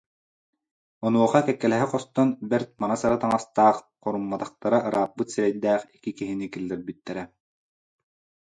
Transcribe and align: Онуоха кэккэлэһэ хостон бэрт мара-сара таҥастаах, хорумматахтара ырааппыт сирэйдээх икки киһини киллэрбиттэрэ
Онуоха 1.05 1.39
кэккэлэһэ 1.47 1.85
хостон 1.91 2.29
бэрт 2.49 2.69
мара-сара 2.81 3.15
таҥастаах, 3.23 3.77
хорумматахтара 4.03 4.77
ырааппыт 4.87 5.27
сирэйдээх 5.33 5.81
икки 5.95 6.11
киһини 6.17 6.45
киллэрбиттэрэ 6.53 7.23